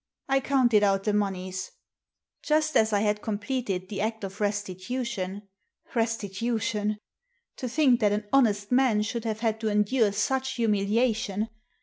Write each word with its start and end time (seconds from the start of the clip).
I 0.27 0.39
counted 0.39 0.81
out 0.81 1.03
the 1.03 1.13
moneys. 1.13 1.73
Just 2.41 2.75
as 2.75 2.91
I 2.91 3.01
had 3.01 3.21
completed 3.21 3.87
the 3.87 4.01
act 4.01 4.23
of 4.23 4.41
restitution— 4.41 5.43
restitution! 5.93 6.97
To 7.57 7.69
think 7.69 7.99
that 7.99 8.11
an 8.11 8.23
honest 8.33 8.71
man 8.71 9.03
should 9.03 9.25
have 9.25 9.41
had 9.41 9.59
to 9.59 9.69
endure 9.69 10.11
such 10.11 10.53
humiliation! 10.55 11.49